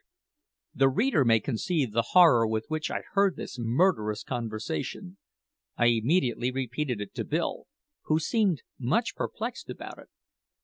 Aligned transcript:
The 0.73 0.89
reader 0.89 1.23
may 1.23 1.39
conceive 1.39 1.91
the 1.91 2.01
horror 2.15 2.47
with 2.47 2.65
which 2.69 2.89
I 2.89 3.03
heard 3.13 3.35
this 3.35 3.59
murderous 3.59 4.23
conversation. 4.23 5.19
I 5.77 5.85
immediately 5.89 6.49
repeated 6.49 6.99
it 7.01 7.13
to 7.13 7.23
Bill, 7.23 7.67
who 8.05 8.17
seemed 8.19 8.63
much 8.79 9.13
perplexed 9.13 9.69
about 9.69 9.99
it. 9.99 10.09